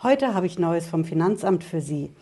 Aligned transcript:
Heute 0.00 0.32
habe 0.32 0.46
ich 0.46 0.60
Neues 0.60 0.86
vom 0.86 1.04
Finanzamt 1.04 1.64
für 1.64 1.80
Sie. 1.80 2.12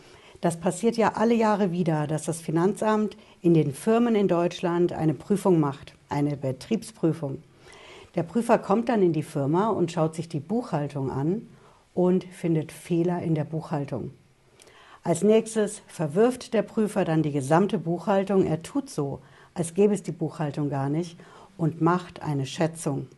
Das 0.40 0.58
passiert 0.58 0.96
ja 0.96 1.12
alle 1.16 1.34
Jahre 1.34 1.72
wieder, 1.72 2.06
dass 2.06 2.24
das 2.24 2.40
Finanzamt 2.40 3.18
in 3.42 3.52
den 3.52 3.74
Firmen 3.74 4.14
in 4.14 4.28
Deutschland 4.28 4.94
eine 4.94 5.12
Prüfung 5.12 5.60
macht, 5.60 5.92
eine 6.08 6.38
Betriebsprüfung. 6.38 7.42
Der 8.14 8.22
Prüfer 8.22 8.56
kommt 8.56 8.88
dann 8.88 9.02
in 9.02 9.12
die 9.12 9.22
Firma 9.22 9.68
und 9.68 9.92
schaut 9.92 10.14
sich 10.14 10.26
die 10.26 10.40
Buchhaltung 10.40 11.10
an 11.10 11.46
und 11.92 12.24
findet 12.24 12.72
Fehler 12.72 13.20
in 13.20 13.34
der 13.34 13.44
Buchhaltung. 13.44 14.12
Als 15.02 15.22
nächstes 15.22 15.82
verwirft 15.86 16.54
der 16.54 16.62
Prüfer 16.62 17.04
dann 17.04 17.22
die 17.22 17.32
gesamte 17.32 17.76
Buchhaltung. 17.76 18.46
Er 18.46 18.62
tut 18.62 18.88
so, 18.88 19.20
als 19.52 19.74
gäbe 19.74 19.92
es 19.92 20.02
die 20.02 20.12
Buchhaltung 20.12 20.70
gar 20.70 20.88
nicht 20.88 21.18
und 21.58 21.82
macht 21.82 22.22
eine 22.22 22.46
Schätzung. 22.46 23.08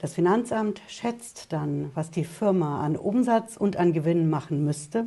Das 0.00 0.14
Finanzamt 0.14 0.80
schätzt 0.88 1.52
dann, 1.52 1.90
was 1.94 2.10
die 2.10 2.24
Firma 2.24 2.82
an 2.82 2.96
Umsatz 2.96 3.58
und 3.58 3.76
an 3.76 3.92
Gewinn 3.92 4.30
machen 4.30 4.64
müsste. 4.64 5.06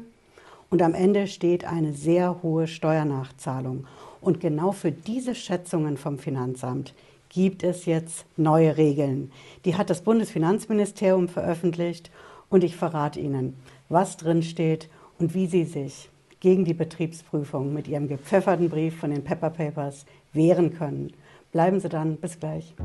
Und 0.69 0.83
am 0.83 0.93
Ende 0.93 1.25
steht 1.25 1.65
eine 1.65 1.93
sehr 1.93 2.43
hohe 2.43 2.67
Steuernachzahlung. 2.67 3.87
Und 4.21 4.39
genau 4.39 4.71
für 4.71 4.91
diese 4.91 5.33
Schätzungen 5.33 5.97
vom 5.97 6.19
Finanzamt 6.19 6.93
gibt 7.29 7.63
es 7.63 7.85
jetzt 7.85 8.25
neue 8.37 8.77
Regeln. 8.77 9.31
Die 9.65 9.75
hat 9.75 9.89
das 9.89 10.01
Bundesfinanzministerium 10.01 11.27
veröffentlicht 11.27 12.11
und 12.49 12.63
ich 12.63 12.75
verrate 12.75 13.19
Ihnen, 13.19 13.57
was 13.89 14.17
drin 14.17 14.43
steht 14.43 14.89
und 15.17 15.33
wie 15.33 15.47
Sie 15.47 15.63
sich 15.63 16.11
gegen 16.39 16.65
die 16.65 16.75
Betriebsprüfung 16.75 17.73
mit 17.73 17.87
Ihrem 17.87 18.07
gepfefferten 18.07 18.69
Brief 18.69 18.99
von 18.99 19.09
den 19.09 19.23
Pepper 19.23 19.49
Papers 19.49 20.05
wehren 20.33 20.71
können. 20.77 21.13
Bleiben 21.51 21.79
Sie 21.79 21.89
dann, 21.89 22.17
bis 22.17 22.39
gleich. 22.39 22.75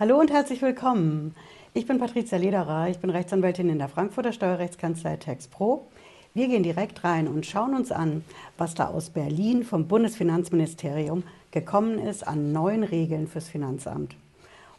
Hallo 0.00 0.20
und 0.20 0.30
herzlich 0.30 0.62
willkommen. 0.62 1.34
Ich 1.74 1.88
bin 1.88 1.98
Patricia 1.98 2.38
Lederer, 2.38 2.88
ich 2.88 2.98
bin 2.98 3.10
Rechtsanwältin 3.10 3.68
in 3.68 3.78
der 3.78 3.88
Frankfurter 3.88 4.32
Steuerrechtskanzlei 4.32 5.16
TexPro. 5.16 5.88
Wir 6.34 6.46
gehen 6.46 6.62
direkt 6.62 7.02
rein 7.02 7.26
und 7.26 7.46
schauen 7.46 7.74
uns 7.74 7.90
an, 7.90 8.22
was 8.56 8.76
da 8.76 8.86
aus 8.86 9.10
Berlin 9.10 9.64
vom 9.64 9.88
Bundesfinanzministerium 9.88 11.24
gekommen 11.50 11.98
ist 11.98 12.24
an 12.24 12.52
neuen 12.52 12.84
Regeln 12.84 13.26
fürs 13.26 13.48
Finanzamt. 13.48 14.14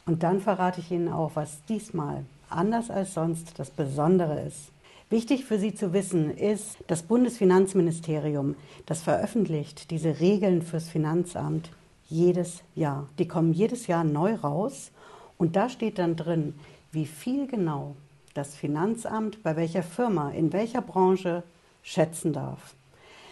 Und 0.06 0.24
dann 0.24 0.40
verrate 0.40 0.80
ich 0.80 0.90
Ihnen 0.90 1.10
auch, 1.10 1.32
was 1.34 1.66
diesmal 1.66 2.24
anders 2.50 2.90
als 2.90 3.14
sonst 3.14 3.60
das 3.60 3.72
Besondere 3.72 4.40
ist. 4.44 4.72
Wichtig 5.10 5.44
für 5.44 5.60
Sie 5.60 5.76
zu 5.76 5.92
wissen 5.92 6.34
ist, 6.34 6.78
das 6.88 7.04
Bundesfinanzministerium, 7.04 8.56
das 8.86 9.02
veröffentlicht 9.02 9.92
diese 9.92 10.22
Regeln 10.22 10.62
fürs 10.62 10.88
Finanzamt 10.88 11.72
jedes 12.08 12.64
Jahr. 12.74 13.10
Die 13.20 13.28
kommen 13.28 13.52
jedes 13.52 13.88
Jahr 13.88 14.06
neu 14.06 14.36
raus 14.36 14.94
und 15.40 15.56
da 15.56 15.70
steht 15.70 15.98
dann 15.98 16.16
drin, 16.16 16.54
wie 16.92 17.08
viel 17.08 17.48
genau 17.48 17.96
das 18.36 18.56
Finanzamt 18.56 19.42
bei 19.42 19.56
welcher 19.56 19.82
Firma, 19.82 20.30
in 20.30 20.54
welcher 20.54 20.82
Branche 20.82 21.42
schätzen 21.82 22.34
darf. 22.34 22.76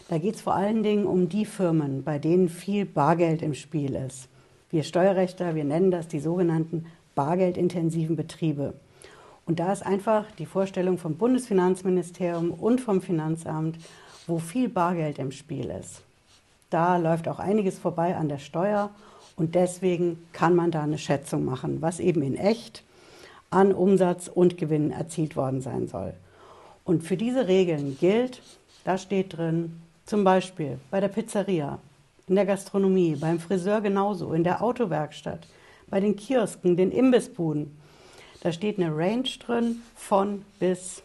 Da 0.10 0.18
geht 0.18 0.36
es 0.36 0.42
vor 0.42 0.56
allen 0.56 0.84
Dingen 0.84 1.06
um 1.06 1.28
die 1.28 1.46
Firmen, 1.46 2.04
bei 2.04 2.18
denen 2.18 2.50
viel 2.50 2.86
Bargeld 2.86 3.42
im 3.42 3.54
Spiel 3.54 3.94
ist. 3.94 4.30
Wir 4.72 4.84
Steuerrechter, 4.84 5.54
wir 5.54 5.66
nennen 5.66 5.92
das 5.92 6.08
die 6.08 6.22
sogenannten 6.22 6.86
bargeldintensiven 7.14 8.16
Betriebe. 8.16 8.74
Und 9.46 9.60
da 9.60 9.74
ist 9.74 9.86
einfach 9.86 10.26
die 10.40 10.46
Vorstellung 10.46 10.98
vom 10.98 11.16
Bundesfinanzministerium 11.16 12.52
und 12.52 12.80
vom 12.80 13.02
Finanzamt, 13.02 13.78
wo 14.28 14.40
viel 14.40 14.70
Bargeld 14.70 15.20
im 15.20 15.32
Spiel 15.32 15.70
ist. 15.70 16.02
Da 16.70 16.98
läuft 16.98 17.28
auch 17.28 17.40
einiges 17.40 17.80
vorbei 17.80 18.16
an 18.16 18.30
der 18.30 18.40
Steuer 18.40 18.92
und 19.38 19.56
deswegen 19.56 20.28
kann 20.34 20.56
man 20.56 20.72
da 20.72 20.84
eine 20.84 20.98
Schätzung 20.98 21.46
machen, 21.46 21.82
was 21.82 22.00
eben 22.00 22.22
in 22.24 22.36
echt 22.36 22.84
an 23.50 23.72
Umsatz 23.72 24.28
und 24.28 24.58
Gewinn 24.58 24.92
erzielt 24.92 25.38
worden 25.38 25.62
sein 25.62 25.88
soll. 25.88 26.14
Und 26.84 27.04
für 27.04 27.16
diese 27.16 27.48
Regeln 27.48 27.98
gilt, 28.00 28.42
da 28.84 28.98
steht 28.98 29.38
drin, 29.38 29.80
zum 30.06 30.23
Beispiel 30.23 30.80
bei 30.89 31.00
der 31.00 31.08
Pizzeria, 31.10 31.80
in 32.28 32.36
der 32.36 32.45
Gastronomie, 32.45 33.16
beim 33.16 33.39
Friseur 33.39 33.80
genauso, 33.80 34.34
in 34.34 34.44
der 34.44 34.61
Autowerkstatt, 34.61 35.48
bei 35.88 36.00
den 36.00 36.16
Kiosken, 36.16 36.76
den 36.76 36.92
Imbissbuden. 36.92 37.78
Da 38.42 38.52
steht 38.52 38.80
eine 38.80 38.95
Range 38.95 39.30
drin 39.45 39.82
von 39.95 40.44
bis 40.60 41.04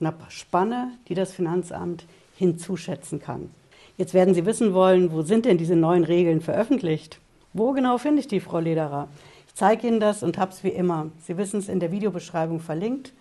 einer 0.00 0.14
Spanne, 0.28 0.92
die 1.08 1.14
das 1.14 1.32
Finanzamt 1.32 2.04
hinzuschätzen 2.36 3.20
kann. 3.20 3.50
Jetzt 3.96 4.14
werden 4.14 4.34
Sie 4.34 4.46
wissen 4.46 4.74
wollen, 4.74 5.12
wo 5.12 5.22
sind 5.22 5.44
denn 5.44 5.58
diese 5.58 5.76
neuen 5.76 6.04
Regeln 6.04 6.40
veröffentlicht? 6.40 7.20
Wo 7.52 7.72
genau 7.72 7.98
finde 7.98 8.20
ich 8.20 8.28
die, 8.28 8.38
Frau 8.38 8.60
Lederer? 8.60 9.08
Ich 9.48 9.54
zeige 9.54 9.88
Ihnen 9.88 9.98
das 9.98 10.22
und 10.22 10.38
habe 10.38 10.52
es 10.52 10.62
wie 10.62 10.68
immer. 10.68 11.10
Sie 11.26 11.36
wissen 11.36 11.58
es 11.58 11.68
in 11.68 11.80
der 11.80 11.90
Videobeschreibung 11.90 12.60
verlinkt. 12.60 13.12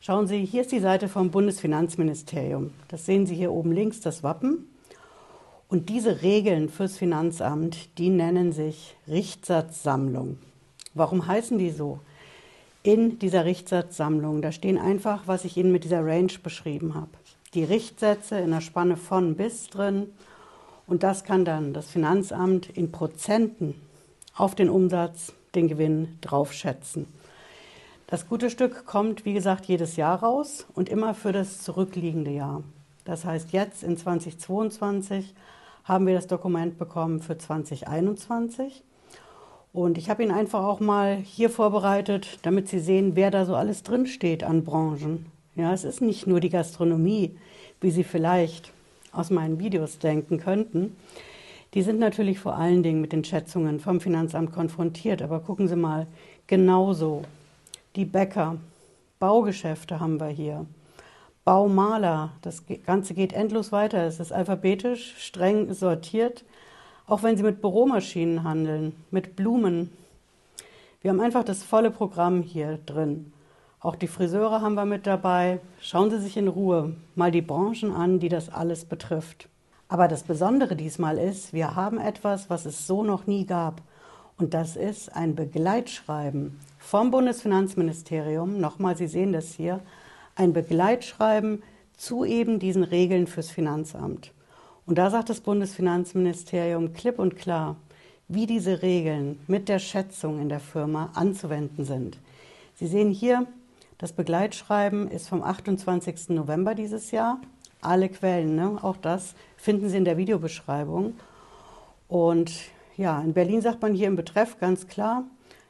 Schauen 0.00 0.26
Sie, 0.26 0.44
hier 0.44 0.60
ist 0.60 0.72
die 0.72 0.80
Seite 0.80 1.08
vom 1.08 1.30
Bundesfinanzministerium. 1.30 2.72
Das 2.88 3.06
sehen 3.06 3.24
Sie 3.24 3.34
hier 3.34 3.50
oben 3.50 3.72
links, 3.72 4.00
das 4.00 4.22
Wappen. 4.22 4.68
Und 5.68 5.88
diese 5.88 6.20
Regeln 6.20 6.68
fürs 6.68 6.98
Finanzamt, 6.98 7.96
die 7.96 8.10
nennen 8.10 8.52
sich 8.52 8.94
Richtsatzsammlung. 9.08 10.36
Warum 10.92 11.26
heißen 11.26 11.56
die 11.56 11.70
so? 11.70 11.98
In 12.82 13.18
dieser 13.20 13.46
Richtsatzsammlung, 13.46 14.42
da 14.42 14.52
stehen 14.52 14.76
einfach, 14.76 15.22
was 15.26 15.46
ich 15.46 15.56
Ihnen 15.56 15.72
mit 15.72 15.84
dieser 15.84 16.04
Range 16.04 16.32
beschrieben 16.42 16.94
habe. 16.94 17.12
Die 17.54 17.64
Richtsätze 17.64 18.36
in 18.38 18.50
der 18.50 18.60
Spanne 18.60 18.98
von 18.98 19.34
bis 19.34 19.68
drin 19.68 20.08
und 20.92 21.02
das 21.02 21.24
kann 21.24 21.46
dann 21.46 21.72
das 21.72 21.88
Finanzamt 21.88 22.68
in 22.68 22.92
Prozenten 22.92 23.80
auf 24.36 24.54
den 24.54 24.68
Umsatz, 24.68 25.32
den 25.54 25.66
Gewinn 25.66 26.18
draufschätzen. 26.20 27.06
Das 28.08 28.28
gute 28.28 28.50
Stück 28.50 28.84
kommt, 28.84 29.24
wie 29.24 29.32
gesagt, 29.32 29.64
jedes 29.64 29.96
Jahr 29.96 30.22
raus 30.22 30.66
und 30.74 30.90
immer 30.90 31.14
für 31.14 31.32
das 31.32 31.62
zurückliegende 31.62 32.30
Jahr. 32.30 32.62
Das 33.06 33.24
heißt, 33.24 33.52
jetzt 33.52 33.82
in 33.82 33.96
2022 33.96 35.32
haben 35.84 36.06
wir 36.06 36.12
das 36.12 36.26
Dokument 36.26 36.76
bekommen 36.76 37.20
für 37.20 37.38
2021. 37.38 38.84
Und 39.72 39.96
ich 39.96 40.10
habe 40.10 40.22
ihn 40.22 40.30
einfach 40.30 40.62
auch 40.62 40.80
mal 40.80 41.16
hier 41.16 41.48
vorbereitet, 41.48 42.38
damit 42.42 42.68
Sie 42.68 42.80
sehen, 42.80 43.16
wer 43.16 43.30
da 43.30 43.46
so 43.46 43.56
alles 43.56 43.82
drinsteht 43.82 44.44
an 44.44 44.62
Branchen. 44.62 45.24
Ja, 45.56 45.72
es 45.72 45.84
ist 45.84 46.02
nicht 46.02 46.26
nur 46.26 46.40
die 46.40 46.50
Gastronomie, 46.50 47.38
wie 47.80 47.90
Sie 47.90 48.04
vielleicht 48.04 48.74
aus 49.12 49.30
meinen 49.30 49.58
Videos 49.58 49.98
denken 49.98 50.38
könnten, 50.38 50.96
die 51.74 51.82
sind 51.82 51.98
natürlich 51.98 52.38
vor 52.38 52.56
allen 52.56 52.82
Dingen 52.82 53.00
mit 53.00 53.12
den 53.12 53.24
Schätzungen 53.24 53.80
vom 53.80 54.00
Finanzamt 54.00 54.52
konfrontiert. 54.52 55.22
Aber 55.22 55.40
gucken 55.40 55.68
Sie 55.68 55.76
mal, 55.76 56.06
genauso 56.46 57.22
die 57.96 58.04
Bäcker, 58.04 58.56
Baugeschäfte 59.18 60.00
haben 60.00 60.20
wir 60.20 60.28
hier, 60.28 60.66
Baumaler, 61.44 62.32
das 62.42 62.64
Ganze 62.86 63.14
geht 63.14 63.32
endlos 63.32 63.72
weiter. 63.72 64.06
Es 64.06 64.20
ist 64.20 64.32
alphabetisch, 64.32 65.14
streng 65.18 65.72
sortiert, 65.72 66.44
auch 67.06 67.22
wenn 67.22 67.36
Sie 67.36 67.42
mit 67.42 67.60
Büromaschinen 67.60 68.44
handeln, 68.44 68.94
mit 69.10 69.34
Blumen. 69.34 69.90
Wir 71.00 71.10
haben 71.10 71.20
einfach 71.20 71.42
das 71.44 71.64
volle 71.64 71.90
Programm 71.90 72.42
hier 72.42 72.78
drin. 72.86 73.32
Auch 73.82 73.96
die 73.96 74.06
Friseure 74.06 74.60
haben 74.60 74.74
wir 74.74 74.84
mit 74.84 75.08
dabei. 75.08 75.58
Schauen 75.80 76.08
Sie 76.08 76.20
sich 76.20 76.36
in 76.36 76.46
Ruhe 76.46 76.94
mal 77.16 77.32
die 77.32 77.42
Branchen 77.42 77.90
an, 77.90 78.20
die 78.20 78.28
das 78.28 78.48
alles 78.48 78.84
betrifft. 78.84 79.48
Aber 79.88 80.06
das 80.06 80.22
Besondere 80.22 80.76
diesmal 80.76 81.18
ist, 81.18 81.52
wir 81.52 81.74
haben 81.74 81.98
etwas, 81.98 82.48
was 82.48 82.64
es 82.64 82.86
so 82.86 83.02
noch 83.02 83.26
nie 83.26 83.44
gab. 83.44 83.82
Und 84.38 84.54
das 84.54 84.76
ist 84.76 85.14
ein 85.16 85.34
Begleitschreiben 85.34 86.60
vom 86.78 87.10
Bundesfinanzministerium. 87.10 88.60
Nochmal, 88.60 88.96
Sie 88.96 89.08
sehen 89.08 89.32
das 89.32 89.52
hier. 89.52 89.80
Ein 90.36 90.52
Begleitschreiben 90.52 91.64
zu 91.96 92.24
eben 92.24 92.60
diesen 92.60 92.84
Regeln 92.84 93.26
fürs 93.26 93.50
Finanzamt. 93.50 94.30
Und 94.86 94.96
da 94.96 95.10
sagt 95.10 95.28
das 95.28 95.40
Bundesfinanzministerium 95.40 96.92
klipp 96.92 97.18
und 97.18 97.34
klar, 97.34 97.74
wie 98.28 98.46
diese 98.46 98.80
Regeln 98.80 99.40
mit 99.48 99.68
der 99.68 99.80
Schätzung 99.80 100.40
in 100.40 100.48
der 100.48 100.60
Firma 100.60 101.10
anzuwenden 101.14 101.84
sind. 101.84 102.16
Sie 102.76 102.86
sehen 102.86 103.10
hier 103.10 103.46
das 104.02 104.12
Begleitschreiben 104.12 105.08
ist 105.08 105.28
vom 105.28 105.44
28. 105.44 106.30
November 106.30 106.74
dieses 106.74 107.12
Jahr. 107.12 107.40
Alle 107.80 108.08
Quellen, 108.08 108.56
ne? 108.56 108.76
auch 108.82 108.96
das 108.96 109.36
finden 109.56 109.88
Sie 109.88 109.96
in 109.96 110.04
der 110.04 110.16
Videobeschreibung. 110.16 111.14
Und 112.08 112.52
ja, 112.96 113.20
in 113.20 113.32
Berlin 113.32 113.60
sagt 113.60 113.80
man 113.80 113.94
hier 113.94 114.08
im 114.08 114.16
Betreff 114.16 114.58
ganz 114.58 114.88
klar, 114.88 115.22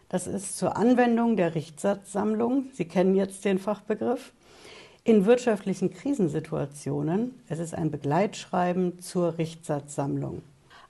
das 0.09 0.27
ist 0.27 0.57
zur 0.57 0.79
Anwendung 0.79 1.37
der 1.37 1.55
Richtsatzsammlung. 1.55 2.71
Sie 2.73 2.87
kennen 2.87 3.15
jetzt 3.15 3.45
den 3.45 3.59
Fachbegriff. 3.59 4.33
In 5.05 5.27
wirtschaftlichen 5.27 5.93
Krisensituationen, 5.93 7.39
es 7.49 7.59
ist 7.59 7.75
ein 7.75 7.91
Begleitschreiben 7.91 8.99
zur 9.01 9.37
Richtsatzsammlung. 9.37 10.41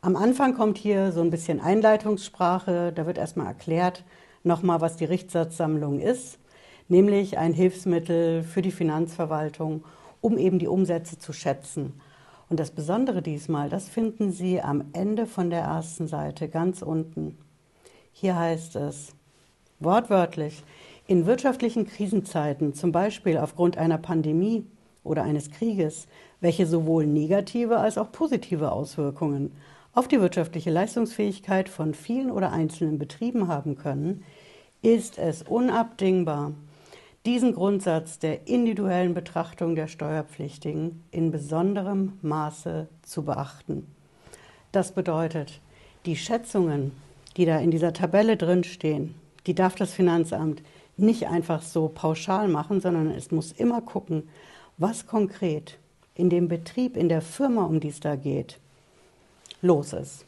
Am 0.00 0.15
Anfang 0.15 0.55
kommt 0.55 0.79
hier 0.79 1.11
so 1.11 1.23
ein 1.23 1.31
bisschen 1.31 1.61
Einleitungssprache, 1.61 2.93
da 2.93 3.05
wird 3.05 3.19
erstmal 3.19 3.49
erklärt, 3.49 4.05
nochmal, 4.45 4.81
was 4.81 4.97
die 4.97 5.06
Richtsatzsammlung 5.06 5.99
ist 5.99 6.38
nämlich 6.93 7.39
ein 7.39 7.55
Hilfsmittel 7.55 8.43
für 8.43 8.61
die 8.61 8.71
Finanzverwaltung, 8.71 9.83
um 10.21 10.37
eben 10.37 10.59
die 10.59 10.69
Umsätze 10.69 11.19
zu 11.19 11.33
schätzen. 11.33 11.94
Und 12.50 12.61
das 12.61 12.71
Besondere 12.71 13.23
diesmal, 13.23 13.71
das 13.71 13.89
finden 13.89 14.31
Sie 14.31 14.61
am 14.61 14.85
Ende 14.93 15.27
von 15.27 15.49
der 15.49 15.62
ersten 15.62 16.06
Seite 16.06 16.50
ganz 16.50 16.83
unten. 16.83 17.39
Hier 18.12 18.39
heißt 18.39 18.77
es 18.77 19.15
wortwörtlich, 19.81 20.62
in 21.06 21.25
wirtschaftlichen 21.25 21.87
Krisenzeiten, 21.87 22.75
zum 22.75 22.93
Beispiel 22.93 23.38
aufgrund 23.38 23.79
einer 23.79 23.99
Pandemie 23.99 24.67
oder 25.03 25.23
eines 25.23 25.50
Krieges, 25.50 26.06
welche 26.43 26.67
sowohl 26.67 27.06
negative 27.06 27.79
als 27.79 27.97
auch 27.97 28.12
positive 28.12 28.71
Auswirkungen 28.71 29.53
auf 29.95 30.09
die 30.09 30.21
wirtschaftliche 30.21 30.71
Leistungsfähigkeit 30.71 31.71
von 31.71 31.95
vielen 31.95 32.31
oder 32.31 32.53
einzelnen 32.53 32.99
Betrieben 32.99 33.49
haben 33.49 33.77
können, 33.77 34.25
ist 34.83 35.19
es 35.19 35.43
unabdingbar, 35.43 36.53
diesen 37.25 37.55
Grundsatz 37.55 38.19
der 38.19 38.49
individuellen 38.49 39.15
Betrachtung 39.15 39.77
der 39.77 39.87
Steuerpflichtigen 39.87 41.05
in 41.11 41.31
besonderem 41.31 42.19
Maße 42.23 42.89
zu 43.03 43.23
beachten. 43.23 43.87
Das 44.73 44.93
bedeutet, 44.93 45.61
die 46.05 46.17
Schätzungen, 46.17 46.93
die 47.37 47.45
da 47.45 47.59
in 47.59 47.71
dieser 47.71 47.93
Tabelle 47.93 48.37
drinstehen, 48.37 49.15
die 49.47 49.55
darf 49.55 49.75
das 49.77 49.93
Finanzamt 49.93 50.63
nicht 50.97 51.29
einfach 51.29 51.63
so 51.63 51.89
pauschal 51.89 52.49
machen, 52.49 52.81
sondern 52.81 53.11
es 53.11 53.31
muss 53.31 53.53
immer 53.53 53.81
gucken, 53.81 54.29
was 54.79 55.07
konkret 55.07 55.79
in 56.15 56.29
dem 56.29 56.49
Betrieb, 56.49 56.97
in 56.97 57.09
der 57.09 57.23
Firma, 57.23 57.65
um 57.65 57.81
die 57.81 57.89
es 57.89 58.01
da 58.01 58.17
geht, 58.17 58.59
los 59.63 59.93
ist. 59.93 60.27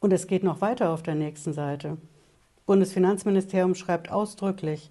Und 0.00 0.12
es 0.12 0.26
geht 0.26 0.42
noch 0.42 0.60
weiter 0.60 0.90
auf 0.90 1.02
der 1.02 1.14
nächsten 1.14 1.52
Seite. 1.52 1.96
Bundesfinanzministerium 2.66 3.74
schreibt 3.74 4.10
ausdrücklich, 4.10 4.90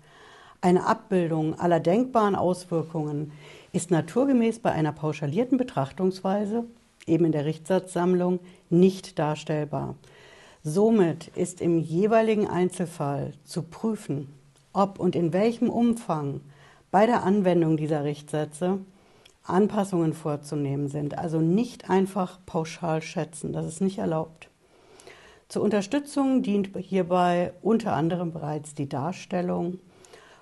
eine 0.62 0.86
Abbildung 0.86 1.60
aller 1.60 1.80
denkbaren 1.80 2.36
Auswirkungen 2.36 3.32
ist 3.74 3.90
naturgemäß 3.90 4.60
bei 4.60 4.72
einer 4.72 4.92
pauschalierten 4.92 5.58
Betrachtungsweise, 5.58 6.66
eben 7.08 7.26
in 7.26 7.32
der 7.32 7.46
Richtsatzsammlung, 7.46 8.40
nicht 8.70 9.18
darstellbar. 9.18 9.96
Somit 10.64 11.30
ist 11.30 11.62
im 11.62 11.80
jeweiligen 11.80 12.48
Einzelfall 12.48 13.34
zu 13.44 13.64
prüfen, 13.64 14.32
ob 14.74 15.00
und 15.00 15.16
in 15.16 15.34
welchem 15.34 15.70
Umfang 15.70 16.42
bei 16.92 17.08
der 17.08 17.24
Anwendung 17.24 17.78
dieser 17.78 18.04
Richtsätze 18.04 18.80
Anpassungen 19.44 20.14
vorzunehmen 20.14 20.88
sind. 20.88 21.18
Also 21.18 21.40
nicht 21.40 21.90
einfach 21.90 22.40
pauschal 22.46 23.02
schätzen, 23.02 23.54
das 23.54 23.66
ist 23.66 23.82
nicht 23.82 23.98
erlaubt. 23.98 24.50
Zur 25.48 25.64
Unterstützung 25.64 26.44
dient 26.44 26.70
hierbei 26.78 27.54
unter 27.62 27.94
anderem 27.94 28.32
bereits 28.32 28.76
die 28.76 28.88
Darstellung 28.88 29.80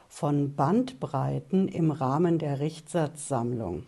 von 0.10 0.56
Bandbreiten 0.56 1.70
im 1.70 1.92
Rahmen 1.92 2.40
der 2.40 2.60
Richtsatzsammlung. 2.60 3.84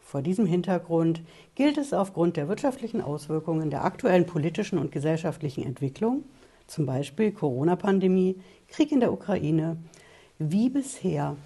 Vor 0.00 0.22
diesem 0.22 0.46
Hintergrund 0.46 1.22
gilt 1.54 1.78
es 1.78 1.92
aufgrund 1.94 2.36
der 2.36 2.46
wirtschaftlichen 2.46 3.00
Auswirkungen 3.00 3.70
der 3.70 3.84
aktuellen 3.84 4.26
politischen 4.26 4.78
und 4.78 4.92
gesellschaftlichen 4.92 5.64
Entwicklung, 5.64 6.24
zum 6.66 6.86
Beispiel 6.86 7.32
Corona-Pandemie, 7.32 8.36
Krieg 8.68 8.92
in 8.92 9.00
der 9.00 9.12
Ukraine, 9.12 9.78
wie 10.38 10.68
bisher 10.68 11.36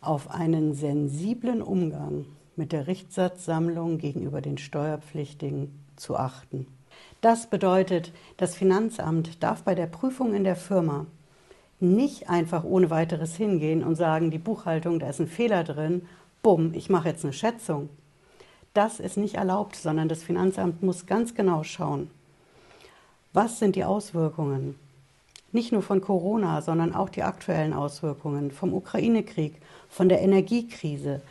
auf 0.00 0.30
einen 0.30 0.74
sensiblen 0.74 1.62
Umgang 1.62 2.24
mit 2.56 2.72
der 2.72 2.86
Richtsatzsammlung 2.86 3.98
gegenüber 3.98 4.40
den 4.40 4.58
Steuerpflichtigen 4.58 5.78
zu 5.96 6.16
achten. 6.16 6.66
Das 7.20 7.48
bedeutet, 7.48 8.12
das 8.36 8.54
Finanzamt 8.54 9.42
darf 9.42 9.62
bei 9.62 9.74
der 9.74 9.86
Prüfung 9.86 10.34
in 10.34 10.44
der 10.44 10.56
Firma 10.56 11.06
nicht 11.80 12.28
einfach 12.30 12.64
ohne 12.64 12.90
weiteres 12.90 13.36
hingehen 13.36 13.82
und 13.82 13.96
sagen, 13.96 14.30
die 14.30 14.38
Buchhaltung, 14.38 14.98
da 14.98 15.08
ist 15.08 15.20
ein 15.20 15.28
Fehler 15.28 15.64
drin, 15.64 16.06
bumm, 16.42 16.72
ich 16.74 16.90
mache 16.90 17.08
jetzt 17.08 17.24
eine 17.24 17.32
Schätzung. 17.32 17.88
Das 18.72 19.00
ist 19.00 19.16
nicht 19.16 19.34
erlaubt, 19.34 19.76
sondern 19.76 20.08
das 20.08 20.22
Finanzamt 20.22 20.82
muss 20.82 21.06
ganz 21.06 21.34
genau 21.34 21.62
schauen, 21.62 22.10
was 23.32 23.58
sind 23.58 23.76
die 23.76 23.84
Auswirkungen, 23.84 24.76
nicht 25.52 25.72
nur 25.72 25.82
von 25.82 26.00
Corona, 26.00 26.62
sondern 26.62 26.94
auch 26.94 27.08
die 27.08 27.22
aktuellen 27.22 27.72
Auswirkungen 27.72 28.50
vom 28.50 28.74
Ukraine-Krieg, 28.74 29.54
von 29.88 30.08
der 30.08 30.20
Energiekrise. 30.20 31.22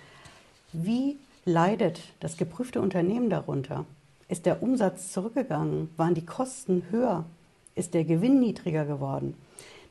Wie 0.71 1.17
leidet 1.45 2.01
das 2.21 2.37
geprüfte 2.37 2.81
Unternehmen 2.81 3.29
darunter? 3.29 3.85
Ist 4.29 4.45
der 4.45 4.63
Umsatz 4.63 5.11
zurückgegangen? 5.11 5.89
Waren 5.97 6.15
die 6.15 6.25
Kosten 6.25 6.83
höher? 6.89 7.25
Ist 7.75 7.93
der 7.93 8.03
Gewinn 8.03 8.39
niedriger 8.39 8.85
geworden? 8.85 9.35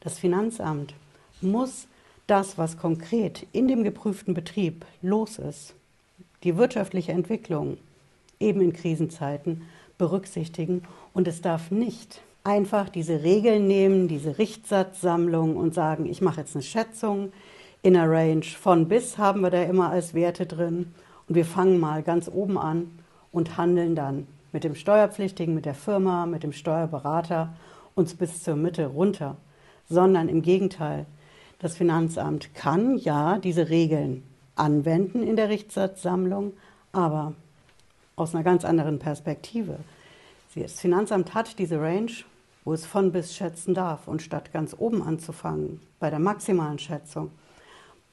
Das 0.01 0.19
Finanzamt 0.19 0.95
muss 1.41 1.87
das, 2.27 2.59
was 2.59 2.79
konkret 2.79 3.47
in 3.53 3.69
dem 3.69 3.83
geprüften 3.83 4.35
Betrieb 4.35 4.85
los 5.03 5.39
ist, 5.39 5.75
die 6.45 6.57
wirtschaftliche 6.57 7.13
Entwicklung 7.13 7.79
eben 8.41 8.61
in 8.61 8.73
Krisenzeiten 8.73 9.63
berücksichtigen 9.99 10.83
und 11.13 11.29
es 11.29 11.41
darf 11.41 11.71
nicht 11.71 12.23
einfach 12.45 12.89
diese 12.89 13.23
Regeln 13.23 13.67
nehmen, 13.67 14.09
diese 14.09 14.39
Richtsatzsammlung 14.39 15.57
und 15.57 15.75
sagen, 15.75 16.07
ich 16.07 16.21
mache 16.21 16.41
jetzt 16.41 16.57
eine 16.57 16.63
Schätzung 16.63 17.33
in 17.83 17.97
einer 17.97 18.11
Range 18.11 18.45
von 18.45 18.89
bis 18.89 19.19
haben 19.19 19.41
wir 19.43 19.51
da 19.51 19.63
immer 19.63 19.91
als 19.91 20.15
Werte 20.15 20.47
drin 20.47 20.93
und 21.29 21.35
wir 21.35 21.45
fangen 21.45 21.79
mal 21.79 22.03
ganz 22.03 22.29
oben 22.29 22.59
an 22.59 22.91
und 23.31 23.57
handeln 23.57 23.95
dann 23.95 24.27
mit 24.53 24.65
dem 24.65 24.75
Steuerpflichtigen, 24.75 25.55
mit 25.55 25.65
der 25.65 25.75
Firma, 25.75 26.27
mit 26.27 26.43
dem 26.43 26.53
Steuerberater 26.53 27.55
uns 27.95 28.15
bis 28.15 28.43
zur 28.43 28.57
Mitte 28.57 28.87
runter 28.87 29.37
sondern 29.89 30.29
im 30.29 30.43
Gegenteil. 30.43 31.07
Das 31.59 31.77
Finanzamt 31.77 32.55
kann 32.55 32.99
ja 32.99 33.39
diese 33.39 33.69
Regeln 33.69 34.25
anwenden 34.57 35.23
in 35.23 35.37
der 35.37 35.49
Richtsatzsammlung, 35.49 36.53
aber 36.93 37.35
aus 38.17 38.35
einer 38.35 38.45
ganz 38.45 38.65
anderen 38.65 38.99
Perspektive. 38.99 39.79
Das 40.55 40.81
Finanzamt 40.81 41.35
hat 41.35 41.59
diese 41.59 41.81
Range, 41.81 42.13
wo 42.65 42.73
es 42.73 42.85
von 42.85 43.13
bis 43.13 43.35
schätzen 43.35 43.75
darf. 43.75 44.07
Und 44.07 44.23
statt 44.23 44.53
ganz 44.53 44.75
oben 44.79 45.03
anzufangen, 45.03 45.81
bei 45.99 46.11
der 46.11 46.19
maximalen 46.19 46.79
Schätzung, 46.79 47.31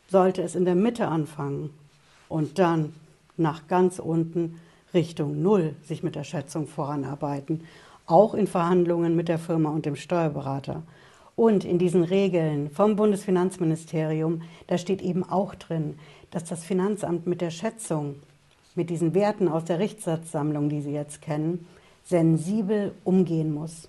sollte 0.07 0.41
es 0.41 0.55
in 0.55 0.65
der 0.65 0.75
Mitte 0.75 1.07
anfangen 1.07 1.71
und 2.29 2.57
dann 2.59 2.93
nach 3.37 3.67
ganz 3.67 3.99
unten 3.99 4.59
Richtung 4.93 5.41
Null 5.41 5.75
sich 5.83 6.03
mit 6.03 6.15
der 6.15 6.23
Schätzung 6.23 6.67
voranarbeiten, 6.67 7.63
auch 8.05 8.33
in 8.33 8.47
Verhandlungen 8.47 9.15
mit 9.15 9.27
der 9.27 9.39
Firma 9.39 9.69
und 9.69 9.85
dem 9.85 9.95
Steuerberater. 9.95 10.83
Und 11.35 11.63
in 11.63 11.77
diesen 11.77 12.03
Regeln 12.03 12.69
vom 12.71 12.95
Bundesfinanzministerium, 12.95 14.41
da 14.67 14.77
steht 14.77 15.01
eben 15.01 15.23
auch 15.23 15.55
drin, 15.55 15.97
dass 16.31 16.43
das 16.43 16.63
Finanzamt 16.63 17.27
mit 17.27 17.39
der 17.39 17.51
Schätzung, 17.51 18.15
mit 18.75 18.89
diesen 18.89 19.13
Werten 19.13 19.47
aus 19.47 19.63
der 19.65 19.79
Richtsatzsammlung, 19.79 20.69
die 20.69 20.81
Sie 20.81 20.91
jetzt 20.91 21.21
kennen, 21.21 21.65
sensibel 22.03 22.93
umgehen 23.03 23.53
muss. 23.53 23.87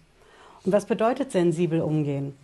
Und 0.64 0.72
was 0.72 0.86
bedeutet 0.86 1.32
sensibel 1.32 1.80
umgehen? 1.80 2.34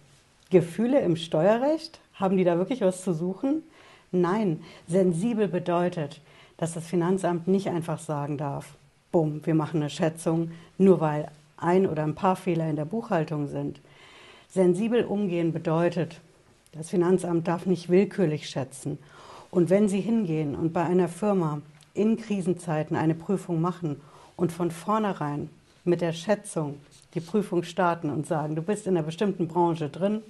Gefühle 0.51 1.01
im 1.01 1.17
Steuerrecht? 1.17 2.01
Haben 2.15 2.37
die 2.37 2.45
da 2.45 2.57
wirklich 2.57 2.81
was 2.81 3.03
zu 3.03 3.13
suchen? 3.13 3.63
Nein, 4.11 4.63
sensibel 4.89 5.49
bedeutet, 5.49 6.21
dass 6.57 6.75
das 6.75 6.87
Finanzamt 6.87 7.49
nicht 7.49 7.69
einfach 7.69 7.99
sagen 7.99 8.39
darf, 8.39 8.75
bumm, 9.13 9.41
wir 9.45 9.55
machen 9.55 9.81
eine 9.81 9.91
Schätzung, 9.91 10.51
nur 10.79 11.01
weil 11.01 11.31
ein 11.57 11.87
oder 11.87 12.03
ein 12.03 12.15
paar 12.15 12.37
Fehler 12.37 12.69
in 12.69 12.77
der 12.77 12.85
Buchhaltung 12.85 13.49
sind. 13.49 13.81
Sensibel 14.49 15.05
umgehen 15.05 15.53
bedeutet, 15.53 16.21
das 16.73 16.91
Finanzamt 16.91 17.49
darf 17.49 17.67
nicht 17.67 17.89
willkürlich 17.89 18.49
schätzen. 18.49 18.99
Und 19.51 19.71
wenn 19.71 19.89
Sie 19.89 20.01
hingehen 20.01 20.55
und 20.55 20.73
bei 20.73 20.85
einer 20.85 21.09
Firma 21.09 21.61
in 21.95 22.17
Krisenzeiten 22.17 22.97
eine 22.97 23.15
Prüfung 23.15 23.61
machen 23.61 24.01
und 24.37 24.53
von 24.53 24.71
vornherein 24.71 25.49
mit 25.85 26.01
der 26.01 26.13
Schätzung 26.13 26.79
die 27.15 27.21
Prüfung 27.21 27.63
starten 27.63 28.11
und 28.11 28.27
sagen, 28.27 28.55
du 28.55 28.63
bist 28.63 28.87
in 28.87 28.97
einer 28.97 29.07
bestimmten 29.07 29.49
Branche 29.49 29.89
drin, 29.89 30.21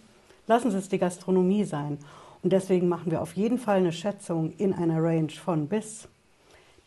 lassen 0.47 0.71
Sie 0.71 0.79
es 0.79 0.89
die 0.89 0.99
Gastronomie 0.99 1.65
sein. 1.65 1.99
Und 2.43 2.53
deswegen 2.53 2.89
machen 2.89 3.11
wir 3.11 3.23
auf 3.23 3.35
jeden 3.35 3.59
Fall 3.59 3.79
eine 3.79 3.93
Schätzung 3.93 4.53
in 4.59 4.73
einer 4.73 5.03
Range 5.03 5.31
von 5.31 5.67
bis. 5.67 6.07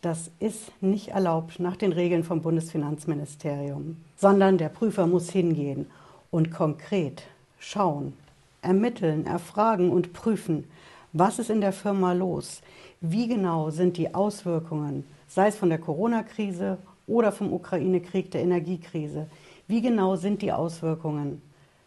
Das 0.01 0.31
ist 0.39 0.71
nicht 0.81 1.09
erlaubt 1.09 1.59
nach 1.59 1.75
den 1.75 1.91
Regeln 1.91 2.23
vom 2.23 2.41
Bundesfinanzministerium, 2.41 3.97
sondern 4.15 4.57
der 4.57 4.69
Prüfer 4.69 5.07
muss 5.07 5.29
hingehen 5.29 5.87
und 6.31 6.51
konkret 6.51 7.23
schauen, 7.59 8.13
ermitteln, 8.61 9.25
erfragen 9.25 9.89
und 9.89 10.13
prüfen, 10.13 10.63
was 11.11 11.37
ist 11.39 11.49
in 11.49 11.59
der 11.59 11.73
Firma 11.73 12.13
los, 12.13 12.61
wie 13.01 13.27
genau 13.27 13.71
sind 13.71 13.97
die 13.97 14.13
Auswirkungen, 14.15 15.05
sei 15.27 15.47
es 15.47 15.57
von 15.57 15.67
der 15.67 15.79
Corona-Krise 15.79 16.77
oder 17.05 17.33
vom 17.33 17.51
Ukraine-Krieg, 17.51 18.31
der 18.31 18.41
Energiekrise, 18.41 19.27
wie 19.67 19.81
genau 19.81 20.15
sind 20.15 20.41
die 20.41 20.53
Auswirkungen 20.53 21.41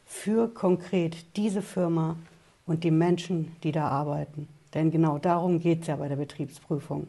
für 0.05 0.49
konkret 0.49 1.17
diese 1.37 1.63
Firma 1.63 2.17
und 2.67 2.85
die 2.85 2.91
Menschen, 2.91 3.57
die 3.63 3.73
da 3.73 3.89
arbeiten. 3.89 4.49
Denn 4.75 4.91
genau 4.91 5.17
darum 5.17 5.61
geht 5.61 5.83
es 5.83 5.87
ja 5.87 5.97
bei 5.97 6.09
der 6.09 6.17
Betriebsprüfung. 6.17 7.07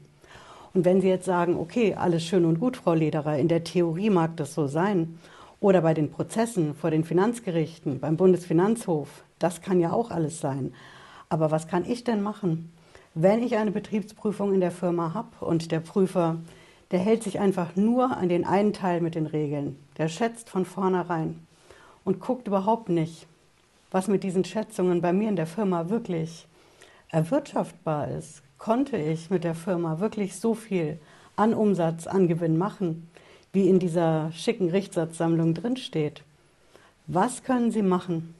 Und 0.73 0.85
wenn 0.85 1.01
Sie 1.01 1.09
jetzt 1.09 1.25
sagen, 1.25 1.55
okay, 1.55 1.93
alles 1.93 2.23
schön 2.23 2.45
und 2.45 2.59
gut, 2.59 2.77
Frau 2.77 2.93
Lederer, 2.93 3.37
in 3.37 3.47
der 3.47 3.63
Theorie 3.63 4.09
mag 4.09 4.35
das 4.37 4.53
so 4.53 4.67
sein, 4.67 5.19
oder 5.63 5.81
bei 5.81 5.93
den 5.93 6.11
Prozessen 6.11 6.75
vor 6.75 6.91
den 6.91 7.05
Finanzgerichten, 7.05 8.01
beim 8.01 8.17
Bundesfinanzhof. 8.17 9.23
Das 9.39 9.61
kann 9.61 9.79
ja 9.79 9.93
auch 9.93 10.11
alles 10.11 10.41
sein. 10.41 10.73
Aber 11.29 11.51
was 11.51 11.67
kann 11.67 11.85
ich 11.89 12.03
denn 12.03 12.21
machen, 12.21 12.69
wenn 13.13 13.41
ich 13.41 13.55
eine 13.55 13.71
Betriebsprüfung 13.71 14.53
in 14.53 14.59
der 14.59 14.71
Firma 14.71 15.13
habe 15.13 15.45
und 15.45 15.71
der 15.71 15.79
Prüfer, 15.79 16.37
der 16.91 16.99
hält 16.99 17.23
sich 17.23 17.39
einfach 17.39 17.77
nur 17.77 18.17
an 18.17 18.27
den 18.27 18.45
einen 18.45 18.73
Teil 18.73 18.99
mit 18.99 19.15
den 19.15 19.25
Regeln. 19.25 19.77
Der 19.97 20.09
schätzt 20.09 20.49
von 20.49 20.65
vornherein 20.65 21.39
und 22.03 22.19
guckt 22.19 22.47
überhaupt 22.47 22.89
nicht, 22.89 23.27
was 23.89 24.09
mit 24.09 24.23
diesen 24.23 24.43
Schätzungen 24.43 25.01
bei 25.01 25.13
mir 25.13 25.29
in 25.29 25.37
der 25.37 25.47
Firma 25.47 25.87
wirklich 25.89 26.45
erwirtschaftbar 27.09 28.09
ist. 28.09 28.41
Konnte 28.63 28.95
ich 28.95 29.29
mit 29.29 29.43
der 29.43 29.55
Firma 29.55 29.99
wirklich 29.99 30.37
so 30.37 30.53
viel 30.53 30.97
an 31.35 31.53
Umsatz, 31.53 32.07
an 32.07 32.29
Gewinn 32.29 32.57
machen, 32.57 33.09
wie 33.51 33.67
in 33.67 33.77
dieser 33.77 34.31
schicken 34.31 34.69
Richtsatzsammlung 34.69 35.53
drinsteht? 35.53 36.23
Was 37.05 37.43
können 37.43 37.71
Sie 37.71 37.81
machen? 37.81 38.33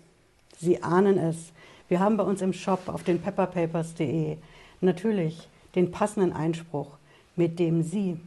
Sie 0.58 0.82
ahnen 0.82 1.18
es. 1.18 1.52
Wir 1.90 2.00
haben 2.00 2.16
bei 2.16 2.24
uns 2.24 2.42
im 2.42 2.54
Shop 2.54 2.88
auf 2.88 3.04
den 3.04 3.20
pepperpapers.de 3.20 4.38
natürlich 4.80 5.50
den 5.76 5.92
passenden 5.92 6.32
Einspruch, 6.32 6.92
mit 7.36 7.60
dem 7.60 7.84
Sie 7.84 8.18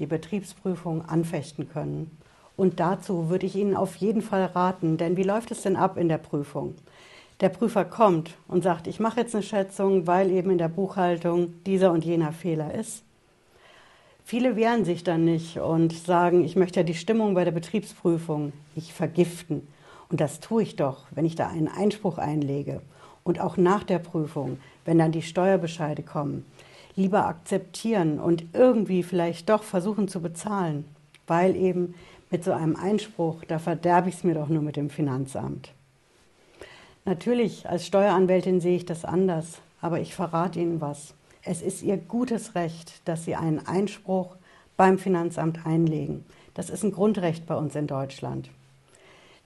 die 0.00 0.06
Betriebsprüfung 0.06 1.08
anfechten 1.08 1.70
können. 1.70 2.10
Und 2.54 2.80
dazu 2.80 3.30
würde 3.30 3.46
ich 3.46 3.56
Ihnen 3.56 3.76
auf 3.76 3.96
jeden 3.96 4.20
Fall 4.20 4.44
raten, 4.44 4.98
denn 4.98 5.16
wie 5.16 5.22
läuft 5.22 5.52
es 5.52 5.62
denn 5.62 5.76
ab 5.76 5.96
in 5.96 6.10
der 6.10 6.18
Prüfung? 6.18 6.74
Der 7.40 7.50
Prüfer 7.50 7.84
kommt 7.84 8.34
und 8.48 8.64
sagt, 8.64 8.88
ich 8.88 8.98
mache 8.98 9.20
jetzt 9.20 9.34
eine 9.34 9.44
Schätzung, 9.44 10.08
weil 10.08 10.30
eben 10.32 10.50
in 10.50 10.58
der 10.58 10.68
Buchhaltung 10.68 11.54
dieser 11.64 11.92
und 11.92 12.04
jener 12.04 12.32
Fehler 12.32 12.74
ist. 12.74 13.04
Viele 14.24 14.56
wehren 14.56 14.84
sich 14.84 15.04
dann 15.04 15.24
nicht 15.24 15.58
und 15.58 15.92
sagen, 15.92 16.44
ich 16.44 16.56
möchte 16.56 16.80
ja 16.80 16.84
die 16.84 16.94
Stimmung 16.94 17.34
bei 17.34 17.44
der 17.44 17.52
Betriebsprüfung 17.52 18.52
nicht 18.74 18.92
vergiften. 18.92 19.66
Und 20.10 20.20
das 20.20 20.40
tue 20.40 20.62
ich 20.62 20.74
doch, 20.74 21.06
wenn 21.12 21.24
ich 21.24 21.36
da 21.36 21.46
einen 21.48 21.68
Einspruch 21.68 22.18
einlege 22.18 22.82
und 23.22 23.40
auch 23.40 23.56
nach 23.56 23.84
der 23.84 24.00
Prüfung, 24.00 24.58
wenn 24.84 24.98
dann 24.98 25.12
die 25.12 25.22
Steuerbescheide 25.22 26.02
kommen. 26.02 26.44
Lieber 26.96 27.26
akzeptieren 27.26 28.18
und 28.18 28.46
irgendwie 28.52 29.04
vielleicht 29.04 29.48
doch 29.48 29.62
versuchen 29.62 30.08
zu 30.08 30.20
bezahlen, 30.20 30.86
weil 31.28 31.54
eben 31.54 31.94
mit 32.30 32.42
so 32.42 32.52
einem 32.52 32.74
Einspruch, 32.74 33.44
da 33.46 33.58
verderbe 33.60 34.08
ich 34.08 34.16
es 34.16 34.24
mir 34.24 34.34
doch 34.34 34.48
nur 34.48 34.62
mit 34.62 34.76
dem 34.76 34.90
Finanzamt. 34.90 35.72
Natürlich, 37.08 37.66
als 37.66 37.86
Steueranwältin 37.86 38.60
sehe 38.60 38.76
ich 38.76 38.84
das 38.84 39.06
anders, 39.06 39.62
aber 39.80 39.98
ich 39.98 40.14
verrate 40.14 40.60
Ihnen 40.60 40.82
was. 40.82 41.14
Es 41.42 41.62
ist 41.62 41.82
Ihr 41.82 41.96
gutes 41.96 42.54
Recht, 42.54 43.00
dass 43.06 43.24
Sie 43.24 43.34
einen 43.34 43.66
Einspruch 43.66 44.36
beim 44.76 44.98
Finanzamt 44.98 45.64
einlegen. 45.64 46.26
Das 46.52 46.68
ist 46.68 46.82
ein 46.82 46.92
Grundrecht 46.92 47.46
bei 47.46 47.54
uns 47.54 47.74
in 47.76 47.86
Deutschland. 47.86 48.50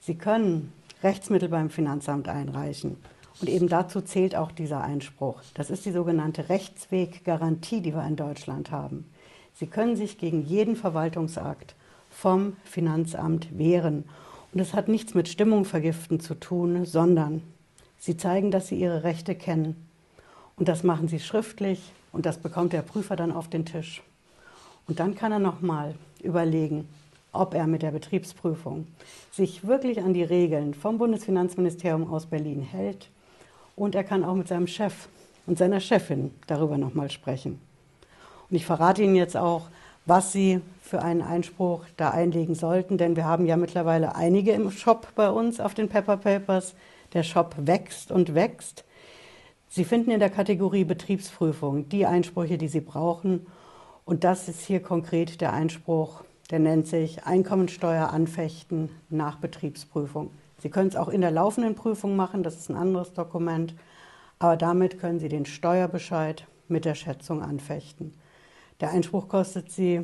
Sie 0.01 0.15
können 0.15 0.73
Rechtsmittel 1.03 1.47
beim 1.47 1.69
Finanzamt 1.69 2.27
einreichen. 2.27 2.97
Und 3.39 3.47
eben 3.47 3.69
dazu 3.69 4.01
zählt 4.01 4.35
auch 4.35 4.51
dieser 4.51 4.83
Einspruch. 4.83 5.41
Das 5.53 5.69
ist 5.69 5.85
die 5.85 5.93
sogenannte 5.93 6.49
Rechtsweggarantie, 6.49 7.79
die 7.79 7.93
wir 7.95 8.05
in 8.05 8.17
Deutschland 8.17 8.71
haben. 8.71 9.09
Sie 9.53 9.67
können 9.67 9.95
sich 9.95 10.17
gegen 10.17 10.45
jeden 10.45 10.75
Verwaltungsakt 10.75 11.75
vom 12.09 12.57
Finanzamt 12.65 13.57
wehren. 13.57 14.03
Und 14.51 14.59
es 14.59 14.73
hat 14.73 14.89
nichts 14.89 15.13
mit 15.13 15.29
Stimmung 15.29 15.63
vergiften 15.63 16.19
zu 16.19 16.35
tun, 16.35 16.83
sondern 16.83 17.41
sie 18.03 18.17
zeigen, 18.17 18.51
dass 18.51 18.67
sie 18.67 18.75
ihre 18.75 19.03
Rechte 19.03 19.33
kennen. 19.33 19.87
Und 20.57 20.67
das 20.67 20.83
machen 20.83 21.07
sie 21.07 21.21
schriftlich 21.21 21.93
und 22.11 22.25
das 22.25 22.37
bekommt 22.37 22.73
der 22.73 22.81
Prüfer 22.81 23.15
dann 23.15 23.31
auf 23.31 23.47
den 23.47 23.65
Tisch. 23.65 24.03
Und 24.87 24.99
dann 24.99 25.15
kann 25.15 25.31
er 25.31 25.39
nochmal 25.39 25.95
überlegen, 26.21 26.89
ob 27.31 27.53
er 27.53 27.65
mit 27.65 27.81
der 27.81 27.91
Betriebsprüfung 27.91 28.87
sich 29.31 29.65
wirklich 29.65 30.01
an 30.01 30.13
die 30.13 30.23
Regeln 30.23 30.73
vom 30.73 30.97
Bundesfinanzministerium 30.97 32.13
aus 32.13 32.25
Berlin 32.25 32.61
hält. 32.61 33.09
Und 33.77 33.95
er 33.95 34.03
kann 34.03 34.25
auch 34.25 34.35
mit 34.35 34.49
seinem 34.49 34.67
Chef 34.67 35.07
und 35.47 35.57
seiner 35.57 35.79
Chefin 35.79 36.31
darüber 36.45 36.77
nochmal 36.77 37.09
sprechen. 37.09 37.61
Und 38.49 38.57
ich 38.57 38.65
verrate 38.65 39.01
Ihnen 39.01 39.15
jetzt 39.15 39.37
auch, 39.37 39.69
was 40.05 40.33
Sie 40.33 40.59
für 40.81 41.01
einen 41.01 41.21
Einspruch 41.21 41.85
da 41.95 42.09
einlegen 42.09 42.53
sollten, 42.53 42.97
denn 42.97 43.15
wir 43.15 43.23
haben 43.23 43.45
ja 43.45 43.55
mittlerweile 43.55 44.15
einige 44.15 44.51
im 44.51 44.71
Shop 44.71 45.07
bei 45.15 45.29
uns 45.29 45.61
auf 45.61 45.73
den 45.73 45.87
Pepper 45.87 46.17
Papers. 46.17 46.75
Der 47.13 47.23
Shop 47.23 47.55
wächst 47.57 48.11
und 48.11 48.35
wächst. 48.35 48.83
Sie 49.67 49.85
finden 49.85 50.11
in 50.11 50.19
der 50.19 50.29
Kategorie 50.29 50.83
Betriebsprüfung 50.83 51.89
die 51.89 52.05
Einsprüche, 52.05 52.57
die 52.57 52.67
Sie 52.67 52.81
brauchen. 52.81 53.47
Und 54.05 54.23
das 54.23 54.47
ist 54.47 54.61
hier 54.61 54.81
konkret 54.81 55.41
der 55.41 55.53
Einspruch, 55.53 56.23
der 56.51 56.59
nennt 56.59 56.87
sich 56.87 57.25
Einkommensteuer 57.25 58.09
anfechten 58.09 58.89
nach 59.09 59.37
Betriebsprüfung. 59.37 60.31
Sie 60.59 60.69
können 60.69 60.89
es 60.89 60.95
auch 60.95 61.09
in 61.09 61.21
der 61.21 61.31
laufenden 61.31 61.75
Prüfung 61.75 62.15
machen, 62.15 62.43
das 62.43 62.55
ist 62.55 62.69
ein 62.69 62.77
anderes 62.77 63.13
Dokument, 63.13 63.75
aber 64.39 64.57
damit 64.57 64.99
können 64.99 65.19
Sie 65.19 65.29
den 65.29 65.45
Steuerbescheid 65.45 66.45
mit 66.67 66.85
der 66.85 66.95
Schätzung 66.95 67.41
anfechten. 67.41 68.13
Der 68.79 68.91
Einspruch 68.91 69.27
kostet 69.27 69.71
Sie 69.71 70.01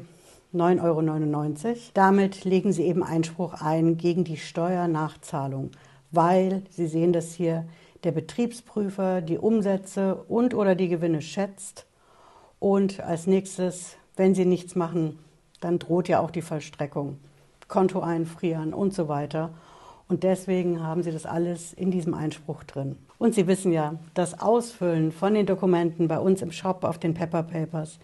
9,99 0.54 1.66
Euro. 1.68 1.78
Damit 1.94 2.44
legen 2.44 2.74
Sie 2.74 2.84
eben 2.84 3.04
Einspruch 3.04 3.62
ein 3.62 3.98
gegen 3.98 4.24
die 4.24 4.38
Steuernachzahlung, 4.38 5.72
weil 6.12 6.64
Sie 6.70 6.88
sehen 6.88 7.14
das 7.14 7.34
hier, 7.34 7.66
der 8.04 8.12
Betriebsprüfer 8.12 9.22
die 9.22 9.38
Umsätze 9.38 10.16
und 10.28 10.54
oder 10.54 10.76
die 10.76 10.88
Gewinne 10.88 11.22
schätzt 11.22 11.86
und 12.60 13.00
als 13.00 13.26
nächstes, 13.26 13.96
wenn 14.18 14.36
Sie 14.36 14.46
nichts 14.46 14.76
machen, 14.76 15.18
dann 15.62 15.80
droht 15.80 16.10
ja 16.10 16.20
auch 16.20 16.32
die 16.32 16.42
Vollstreckung, 16.42 17.18
Konto 17.68 18.02
einfrieren 18.02 18.74
und 18.74 18.94
so 18.94 19.08
weiter. 19.08 19.52
Und 20.10 20.24
deswegen 20.24 20.82
haben 20.82 21.04
Sie 21.04 21.12
das 21.12 21.26
alles 21.26 21.72
in 21.74 21.92
diesem 21.92 22.14
Einspruch 22.14 22.64
drin. 22.64 22.98
Und 23.18 23.36
Sie 23.36 23.48
wissen 23.48 23.72
ja, 23.72 23.96
das 24.14 24.40
Ausfüllen 24.42 25.12
von 25.12 25.34
den 25.34 25.46
Dokumenten 25.46 26.08
bei 26.08 26.20
uns 26.20 26.42
im 26.42 26.52
Shop 26.52 26.84
auf 26.84 26.98
den 26.98 27.14
Pepper 27.14 27.44
Papers 27.44 28.00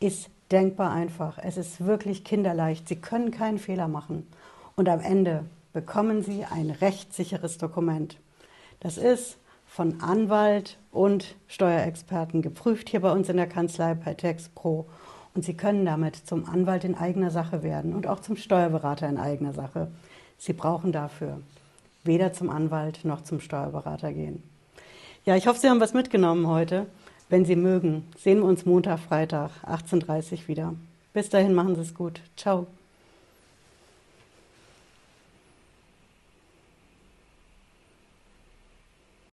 ist 0.00 0.28
denkbar 0.50 0.92
einfach. 0.92 1.38
Es 1.42 1.56
ist 1.56 1.84
wirklich 1.84 2.24
kinderleicht. 2.24 2.86
Sie 2.88 2.96
können 2.96 3.30
keinen 3.30 3.58
Fehler 3.58 3.88
machen. 3.88 4.26
Und 4.76 4.88
am 4.88 5.00
Ende 5.00 5.44
bekommen 5.76 6.22
Sie 6.22 6.42
ein 6.46 6.70
rechtssicheres 6.70 7.58
Dokument. 7.58 8.16
Das 8.80 8.96
ist 8.96 9.36
von 9.66 10.00
Anwalt 10.00 10.78
und 10.90 11.34
Steuerexperten 11.48 12.40
geprüft 12.40 12.88
hier 12.88 13.00
bei 13.00 13.12
uns 13.12 13.28
in 13.28 13.36
der 13.36 13.46
Kanzlei 13.46 13.92
bei 13.92 14.14
TextPro. 14.14 14.86
Und 15.34 15.44
Sie 15.44 15.52
können 15.52 15.84
damit 15.84 16.16
zum 16.16 16.48
Anwalt 16.48 16.84
in 16.84 16.94
eigener 16.94 17.30
Sache 17.30 17.62
werden 17.62 17.94
und 17.94 18.06
auch 18.06 18.20
zum 18.20 18.36
Steuerberater 18.36 19.06
in 19.06 19.18
eigener 19.18 19.52
Sache. 19.52 19.88
Sie 20.38 20.54
brauchen 20.54 20.92
dafür 20.92 21.42
weder 22.04 22.32
zum 22.32 22.48
Anwalt 22.48 23.04
noch 23.04 23.22
zum 23.22 23.38
Steuerberater 23.38 24.14
gehen. 24.14 24.42
Ja, 25.26 25.36
ich 25.36 25.46
hoffe, 25.46 25.60
Sie 25.60 25.68
haben 25.68 25.80
was 25.80 25.92
mitgenommen 25.92 26.46
heute. 26.46 26.86
Wenn 27.28 27.44
Sie 27.44 27.56
mögen, 27.56 28.06
sehen 28.16 28.38
wir 28.38 28.46
uns 28.46 28.64
Montag, 28.64 28.98
Freitag, 29.00 29.50
18.30 29.66 30.32
Uhr 30.32 30.48
wieder. 30.48 30.74
Bis 31.12 31.28
dahin 31.28 31.52
machen 31.52 31.74
Sie 31.74 31.82
es 31.82 31.92
gut. 31.92 32.22
Ciao. 32.34 32.66